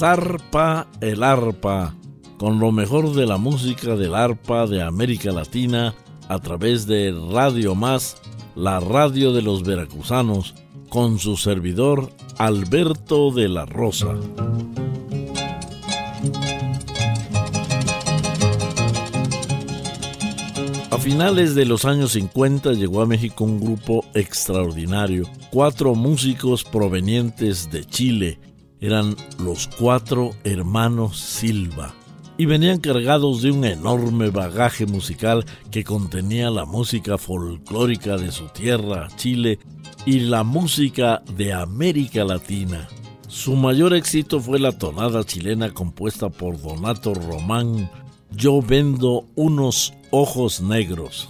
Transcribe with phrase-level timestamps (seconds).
[0.00, 1.94] Zarpa el arpa,
[2.38, 5.94] con lo mejor de la música del arpa de América Latina
[6.26, 8.16] a través de Radio Más,
[8.56, 10.54] la radio de los veracruzanos,
[10.88, 14.14] con su servidor Alberto de la Rosa.
[20.90, 27.70] A finales de los años 50 llegó a México un grupo extraordinario, cuatro músicos provenientes
[27.70, 28.38] de Chile,
[28.80, 31.94] eran los cuatro hermanos Silva
[32.40, 38.46] y venían cargados de un enorme bagaje musical que contenía la música folclórica de su
[38.48, 39.58] tierra, Chile,
[40.06, 42.88] y la música de América Latina.
[43.28, 47.90] Su mayor éxito fue la tonada chilena compuesta por Donato Román,
[48.30, 51.28] Yo vendo unos ojos negros,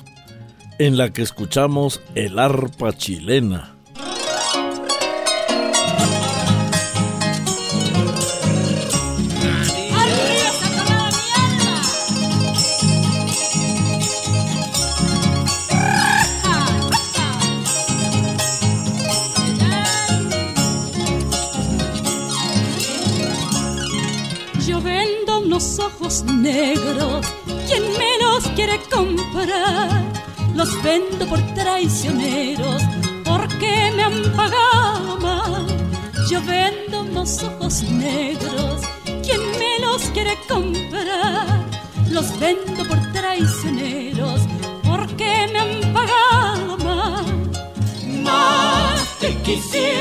[0.79, 3.80] en la que escuchamos el arpa chilena.
[26.25, 27.25] Negros,
[27.69, 30.03] quien menos quiere comprar,
[30.57, 32.83] los vendo por traicioneros,
[33.25, 35.67] porque me han pagado mal.
[36.29, 38.81] Yo vendo unos ojos negros,
[39.23, 41.65] quien menos quiere comprar,
[42.11, 44.41] los vendo por traicioneros,
[44.83, 47.25] porque me han pagado mal.
[48.25, 50.00] Más te quisiera,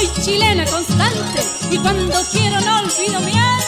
[0.00, 3.60] soy chilena constante y cuando quiero no olvido mi alma.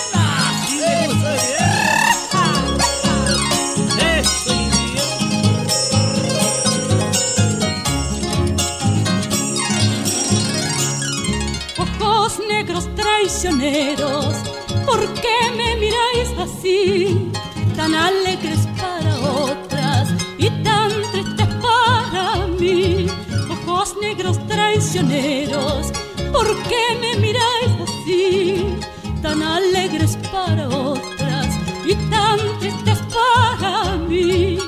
[14.86, 17.30] ¿por qué me miráis así?
[17.76, 23.06] Tan alegres para otras y tan tristes para mí.
[23.50, 25.92] Ojos negros traicioneros,
[26.32, 28.78] ¿por qué me miráis así?
[29.22, 31.48] Tan alegres para otras
[31.84, 34.58] y tan tristes para mí.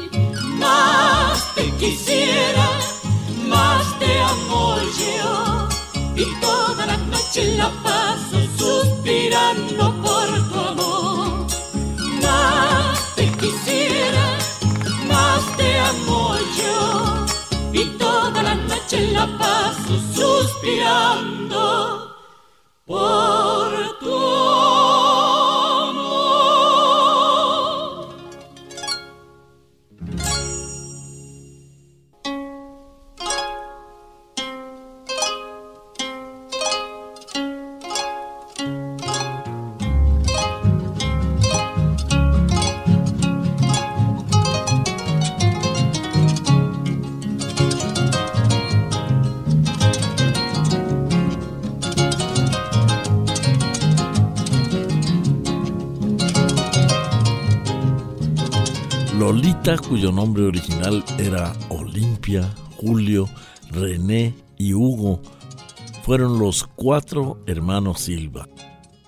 [0.58, 2.66] Más te quisiera,
[3.48, 5.68] más te amo yo
[6.16, 11.46] y toda la noche la paso suspirando por tu amor.
[12.22, 14.24] Más te quisiera,
[15.08, 17.26] más te amo yo
[17.72, 19.83] y toda la noche la paso
[20.64, 22.13] suspirando
[59.72, 63.26] cuyo nombre original era Olimpia, Julio,
[63.70, 65.22] René y Hugo,
[66.02, 68.46] fueron los cuatro hermanos Silva.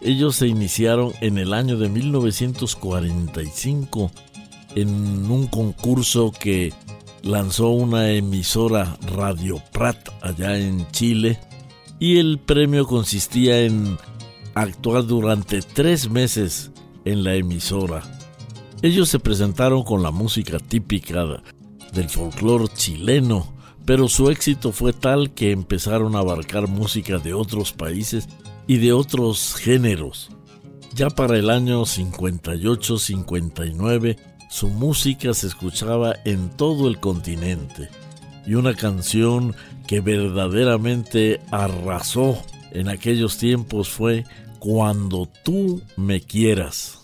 [0.01, 4.11] Ellos se iniciaron en el año de 1945
[4.77, 6.73] en un concurso que
[7.23, 11.39] lanzó una emisora Radio Prat allá en Chile
[11.99, 13.99] y el premio consistía en
[14.55, 16.71] actuar durante tres meses
[17.05, 18.16] en la emisora.
[18.87, 21.43] Ellos se presentaron con la música típica
[21.93, 23.53] del folclore chileno,
[23.85, 28.29] pero su éxito fue tal que empezaron a abarcar música de otros países
[28.69, 30.31] y de otros géneros.
[30.95, 34.19] Ya para el año 58-59,
[34.51, 37.89] su música se escuchaba en todo el continente
[38.47, 39.57] y una canción
[39.89, 42.41] que verdaderamente arrasó
[42.71, 44.23] en aquellos tiempos fue
[44.61, 47.01] Cuando tú me quieras.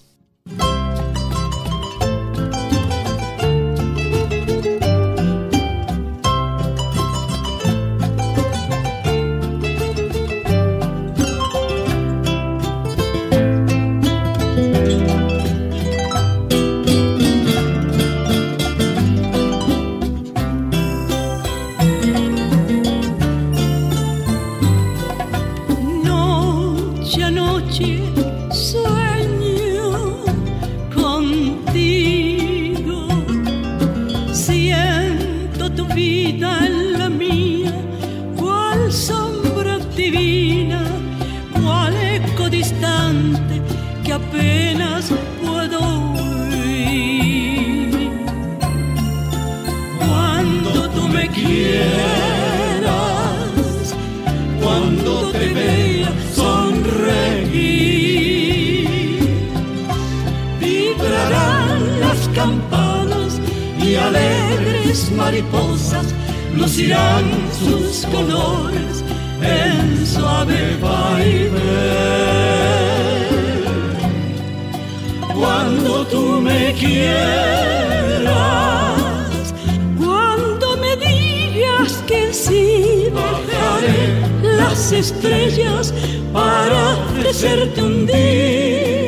[65.13, 66.07] Mariposas
[66.55, 67.25] lucirán
[67.59, 69.03] sus colores
[69.41, 71.61] en suave baile.
[75.35, 78.23] Cuando tú me quieras,
[79.99, 85.95] cuando me digas que sí, bajaré las estrellas
[86.35, 89.02] para ofrecerte un día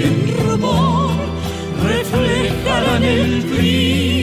[0.00, 1.10] que en rumor
[1.82, 4.19] reflejarán el brillo,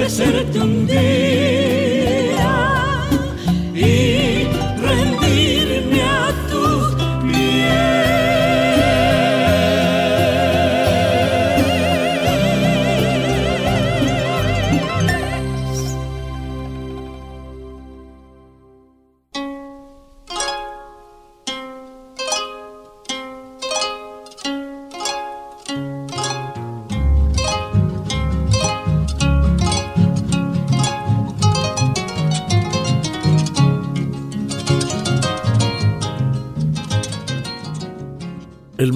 [0.00, 1.59] ofrecerte un día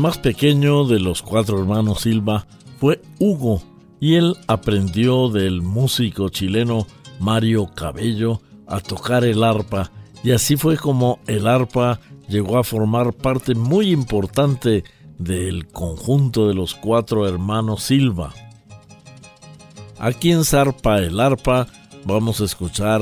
[0.05, 2.47] más pequeño de los cuatro hermanos Silva
[2.79, 3.63] fue Hugo
[4.01, 6.87] y él aprendió del músico chileno
[7.21, 9.91] Mario Cabello a tocar el arpa
[10.23, 14.85] y así fue como el arpa llegó a formar parte muy importante
[15.17, 18.35] del conjunto de los cuatro hermanos Silva.
[19.99, 21.67] Aquí en Zarpa el arpa
[22.05, 23.01] vamos a escuchar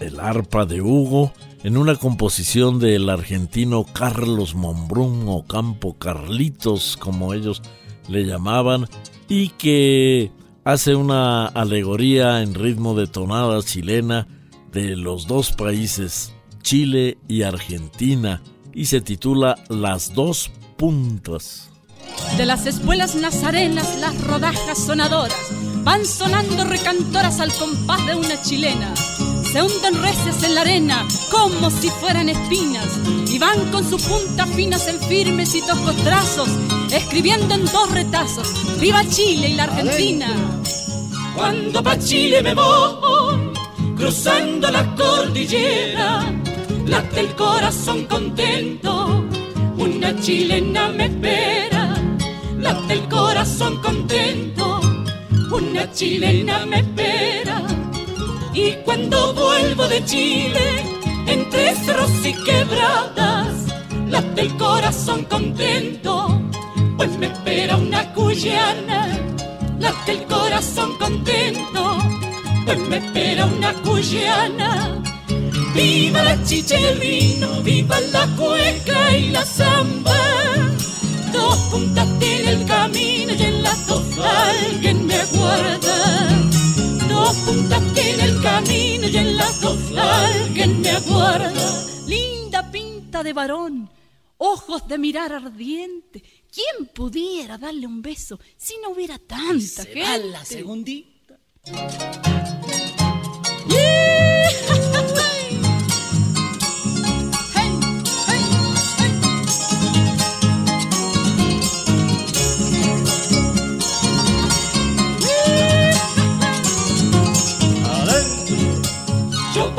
[0.00, 7.34] el arpa de Hugo en una composición del argentino Carlos Monbrún o Campo Carlitos, como
[7.34, 7.62] ellos
[8.08, 8.88] le llamaban,
[9.28, 10.30] y que
[10.64, 14.28] hace una alegoría en ritmo de tonada chilena
[14.70, 21.70] de los dos países, Chile y Argentina, y se titula Las dos puntas.
[22.36, 25.36] De las espuelas nazarenas las rodajas sonadoras
[25.82, 28.94] van sonando recantoras al compás de una chilena.
[29.52, 32.98] Se hunden recias en la arena como si fueran espinas
[33.28, 36.48] y van con sus puntas finas en firmes y toscos trazos,
[36.90, 40.28] escribiendo en dos retazos, ¡Viva Chile y la Argentina!
[41.36, 43.52] Cuando pa' Chile me voy,
[43.96, 46.24] cruzando la cordillera,
[46.86, 49.24] late el corazón contento,
[49.78, 51.94] una chilena me espera,
[52.58, 54.80] late el corazón contento,
[55.50, 57.85] una chilena me espera.
[58.56, 60.82] Y cuando vuelvo de Chile,
[61.26, 63.52] entre cerros y quebradas,
[64.08, 66.40] late el corazón contento,
[66.96, 69.08] pues me espera una cuyana,
[69.78, 71.98] late el corazón contento,
[72.64, 75.02] pues me espera una cuyana.
[75.74, 80.18] Viva la chicha y el vino, viva la cueca y la zamba.
[81.30, 85.26] Dos puntas tiene el camino y en las dos alguien me
[87.44, 91.86] puntas tiene el camino y en las dos alguien me aguarda.
[92.06, 93.90] Linda pinta de varón,
[94.38, 96.22] ojos de mirar ardiente.
[96.52, 100.28] ¿Quién pudiera darle un beso si no hubiera tanta gente?
[100.28, 101.38] la segundita.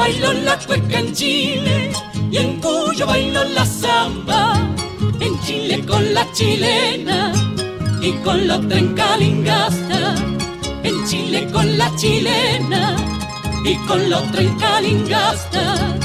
[0.08, 1.92] Yo bailo la cueca en Chile
[2.32, 4.54] y en Cuyo bailo la samba.
[5.20, 7.34] En Chile con la chilena
[8.02, 8.78] y con la otra
[10.84, 12.96] en Chile con la chilena
[13.66, 15.98] y con la otra en Calingasta.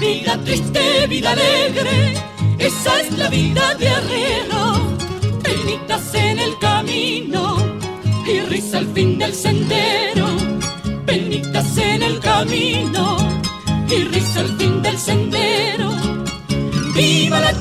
[0.00, 2.14] Vida triste, vida alegre,
[2.58, 4.96] esa es la vida de arriero.
[5.44, 7.56] Penitas en el camino
[8.26, 9.77] y risa al fin del sendero.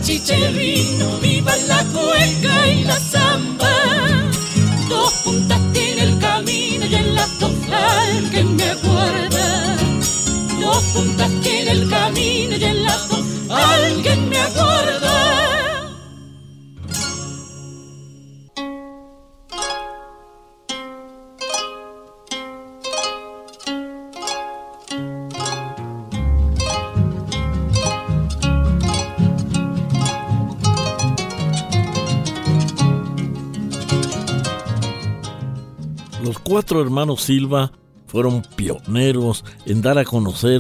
[0.08, 3.70] Vino, viva la cueca y la zamba.
[4.88, 9.78] Dos puntas tiene el camino y en las dos alguien me aguarda.
[10.62, 14.77] Dos puntas tiene el camino y en las dos alguien me aguarda.
[36.58, 37.72] Cuatro hermanos Silva
[38.08, 40.60] fueron pioneros en dar a conocer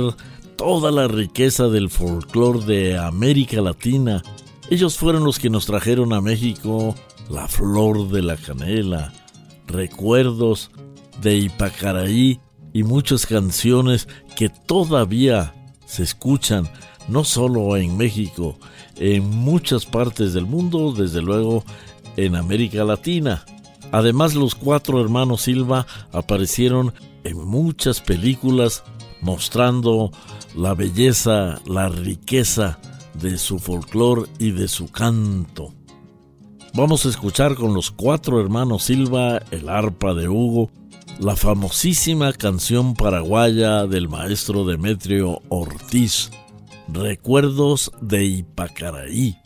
[0.56, 4.22] toda la riqueza del folclore de América Latina.
[4.70, 6.94] Ellos fueron los que nos trajeron a México
[7.32, 9.12] la flor de la canela,
[9.66, 10.70] recuerdos
[11.20, 12.42] de Ipacaraí
[12.74, 15.56] y muchas canciones que todavía
[15.88, 16.70] se escuchan
[17.08, 18.60] no solo en México,
[18.98, 21.64] en muchas partes del mundo, desde luego
[22.18, 23.44] en América Latina.
[23.92, 28.84] Además, los cuatro hermanos Silva aparecieron en muchas películas
[29.22, 30.12] mostrando
[30.56, 32.80] la belleza, la riqueza
[33.14, 35.74] de su folclore y de su canto.
[36.74, 40.70] Vamos a escuchar con los cuatro hermanos Silva, el arpa de Hugo,
[41.20, 46.30] la famosísima canción paraguaya del maestro Demetrio Ortiz,
[46.88, 49.38] Recuerdos de Ipacaraí.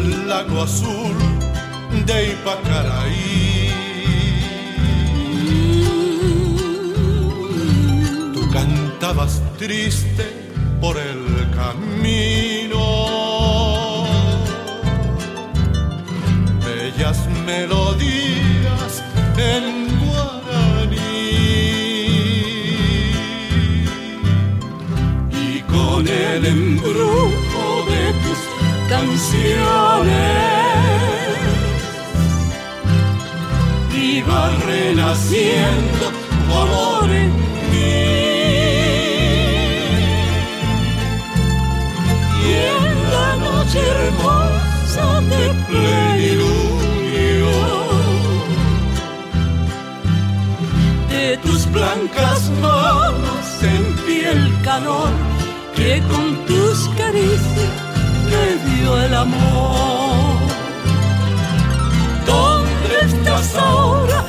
[0.00, 1.16] Al lago azul
[2.06, 3.70] de Ipacaraí.
[8.34, 10.26] Tú cantabas triste
[10.80, 11.22] por el
[11.60, 12.84] camino.
[16.64, 18.92] Bellas melodías
[19.52, 19.64] en
[20.02, 21.30] guaraní.
[25.46, 27.39] Y con el embrujo
[28.90, 30.10] canciones.
[33.92, 36.04] Viva renaciendo
[36.62, 37.32] amor en
[37.70, 38.00] mí.
[42.42, 47.52] Y en la noche hermosa de plenilunio
[51.08, 55.10] de tus blancas manos sentí el calor
[55.76, 57.79] que con tus caricias
[58.30, 60.38] me dio el amor.
[62.26, 64.24] ¿Dónde estás ahora,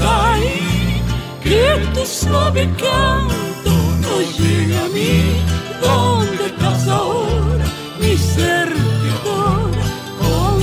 [0.00, 1.02] ahí
[1.42, 1.64] Que
[1.94, 3.72] tu suave canto
[4.04, 5.42] no llega a mí.
[5.80, 7.64] ¿Dónde estás ahora,
[8.00, 9.86] mi ser te adora
[10.18, 10.62] con?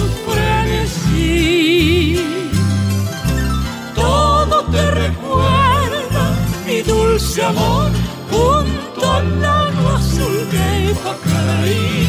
[3.96, 6.24] Todo te recuerda,
[6.66, 7.92] mi dulce amor,
[8.32, 12.09] junto al lago azul de Pacaraí.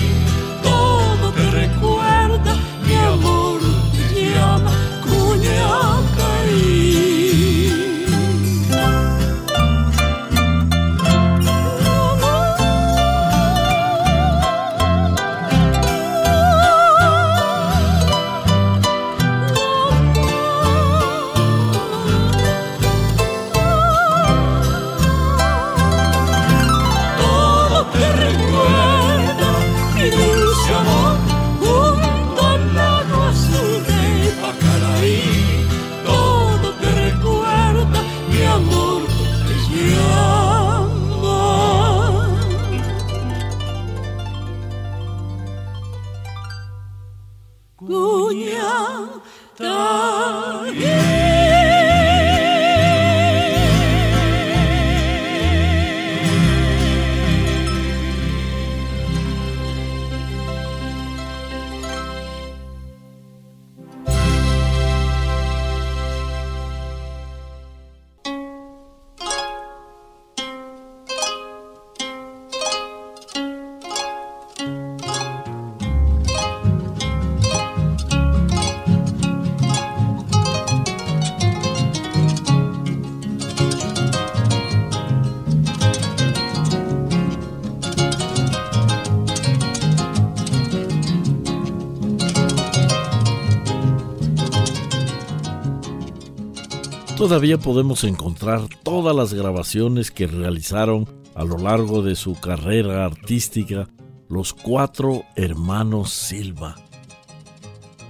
[97.20, 103.90] Todavía podemos encontrar todas las grabaciones que realizaron a lo largo de su carrera artística
[104.30, 106.76] los cuatro hermanos Silva.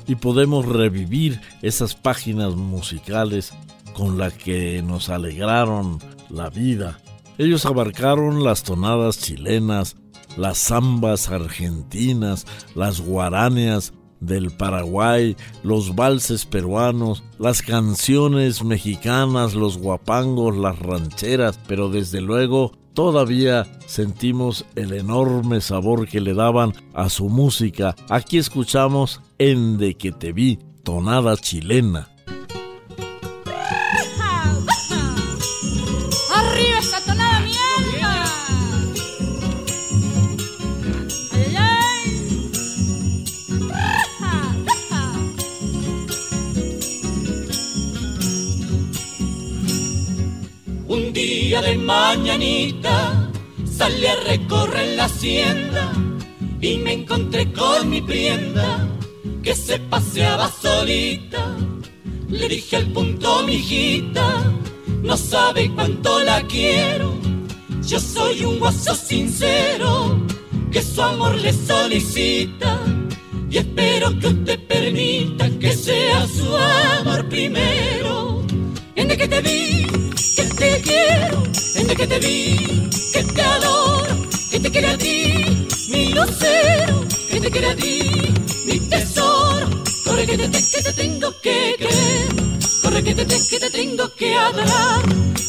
[0.07, 3.53] Y podemos revivir esas páginas musicales
[3.95, 7.01] con las que nos alegraron la vida.
[7.37, 9.97] Ellos abarcaron las tonadas chilenas,
[10.37, 12.47] las zambas argentinas,
[12.77, 21.89] las guaráneas, del Paraguay, los valses peruanos, las canciones mexicanas, los guapangos, las rancheras, pero
[21.89, 27.97] desde luego todavía sentimos el enorme sabor que le daban a su música.
[28.09, 32.10] Aquí escuchamos En de que te vi, tonada chilena.
[51.21, 53.31] De mañanita
[53.65, 55.93] salí a recorrer la hacienda
[56.63, 58.89] y me encontré con mi prienda
[59.43, 61.45] que se paseaba solita.
[62.29, 64.51] Le dije al punto, mi hijita,
[65.03, 67.13] no sabe cuánto la quiero.
[67.87, 70.19] Yo soy un guaso sincero
[70.73, 72.79] que su amor le solicita
[73.51, 78.43] y espero que usted permita que sea su amor primero.
[78.95, 79.90] En de que te vi
[81.11, 81.43] quiero,
[81.75, 84.17] desde que te vi, que te adoro,
[84.51, 88.35] que te quiere a ti, mi lucero, que te quiere a ti,
[88.67, 89.69] mi tesoro,
[90.05, 92.29] corre que te, que te tengo que querer,
[92.83, 95.03] corre que te, que te tengo que adorar,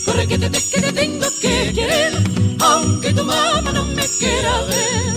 [0.05, 2.23] corre que te, que te tengo que querer,
[2.59, 5.11] aunque tu mamá no me quiera ver.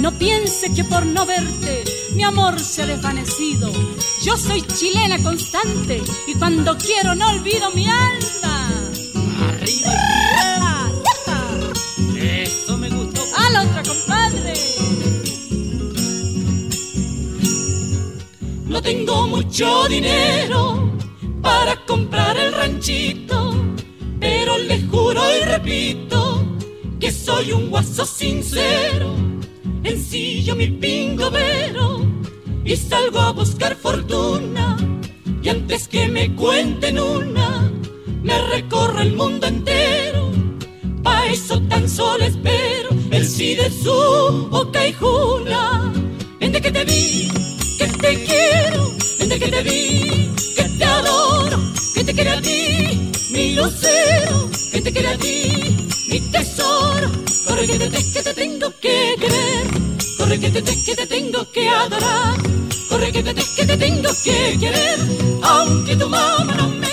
[0.00, 3.72] No piense que por no verte mi amor se ha desvanecido.
[4.22, 8.53] Yo soy chilena constante y cuando quiero no olvido mi alma.
[12.16, 13.22] Eso me gustó.
[13.36, 14.52] A la otra, compadre.
[18.66, 20.90] No tengo mucho dinero
[21.42, 23.54] para comprar el ranchito,
[24.18, 26.44] pero le juro y repito
[26.98, 29.14] que soy un guaso sincero.
[29.84, 32.04] Ensillo mi pingo vero
[32.64, 34.76] y salgo a buscar fortuna.
[35.42, 37.70] Y antes que me cuenten una,
[38.24, 40.30] me recorre el mundo entero.
[41.02, 45.92] Pa' eso tan solo espero el sí de su boca y juna.
[46.40, 47.28] Vente que te vi,
[47.78, 51.58] que te quiero, vente que te vi, que te adoro,
[51.94, 57.10] que te quiere a ti, mi lucero, que te quiere a ti, mi tesoro.
[57.46, 59.66] Corre que te, que te tengo que querer,
[60.18, 62.36] corre que te, que te tengo que adorar,
[62.88, 64.98] corre que te, que te tengo que querer,
[65.42, 66.83] aunque tu mamá no me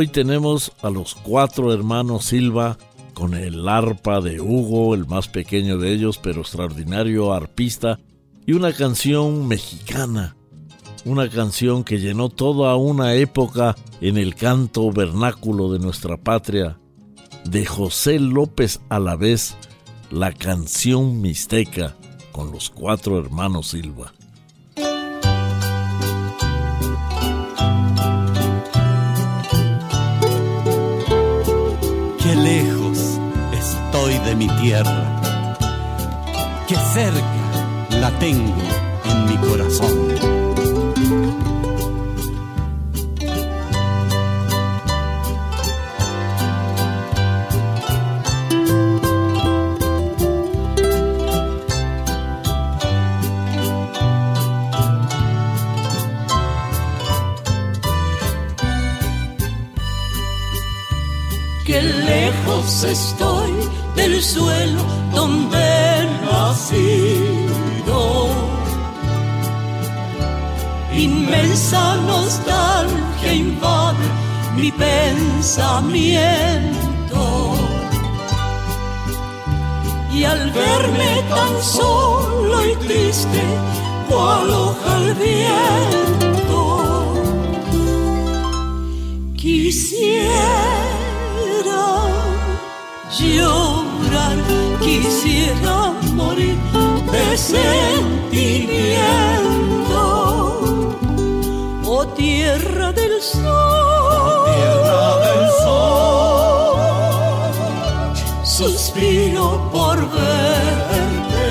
[0.00, 2.78] Hoy tenemos a los cuatro hermanos Silva
[3.12, 8.00] con el arpa de Hugo, el más pequeño de ellos, pero extraordinario arpista,
[8.46, 10.36] y una canción mexicana,
[11.04, 16.78] una canción que llenó toda una época en el canto vernáculo de nuestra patria,
[17.44, 19.54] de José López Alavés,
[20.10, 21.94] la canción mixteca
[22.32, 24.14] con los cuatro hermanos Silva.
[34.60, 35.56] Tierra,
[36.68, 38.54] que cerca la tengo
[39.04, 40.10] en mi corazón.
[62.90, 63.29] estoy
[64.22, 64.82] suelo
[65.14, 68.00] donde he nacido.
[70.92, 74.06] Inmensa nostalgia invade
[74.56, 76.00] mi pensamiento.
[80.12, 83.42] Y al verme tan solo y triste,
[84.08, 86.60] cual hoja al viento,
[89.36, 90.99] quisiera
[93.18, 94.38] llorar,
[94.80, 96.56] quisiera morir
[97.10, 98.70] de sentimiento.
[101.84, 106.78] Oh tierra del sol, tierra del sol,
[108.44, 111.48] suspiro por verte.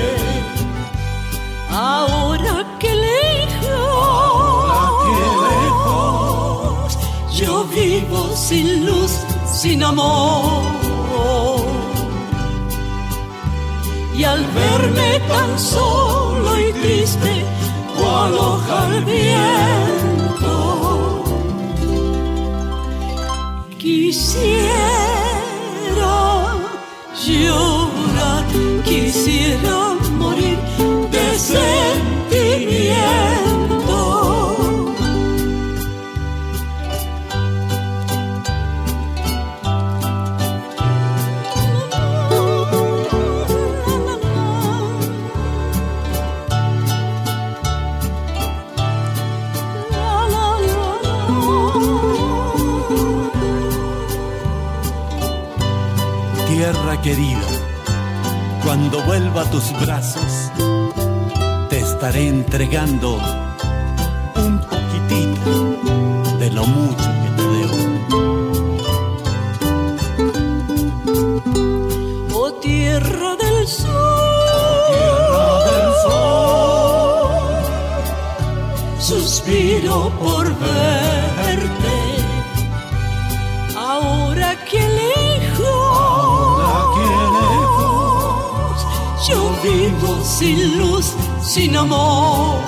[1.70, 3.20] Ahora que lejos,
[7.32, 9.12] yo vivo sin luz,
[9.46, 10.69] sin amor
[14.20, 17.42] y al verme tan solo y triste,
[17.96, 18.88] cual hoja
[23.78, 24.76] quisiera
[27.24, 28.44] llorar,
[28.84, 30.58] quisiera morir
[31.10, 32.80] de sentimiento.
[57.02, 57.40] Querida,
[58.62, 60.50] cuando vuelva a tus brazos,
[61.68, 63.18] te estaré entregando
[64.36, 65.78] un poquitito
[66.38, 67.76] de lo mucho que te debo.
[72.34, 73.90] Oh tierra del sol,
[74.90, 77.30] tierra del sol,
[78.98, 81.79] suspiro por verte.
[89.62, 92.58] Vivo sin luz, sin amor.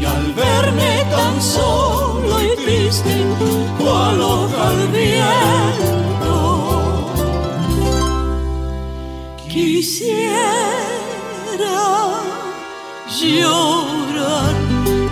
[0.00, 3.24] Y al verme tan solo y triste,
[3.78, 6.34] cual hoja al viento,
[9.48, 10.50] quisiera
[13.20, 14.54] llorar,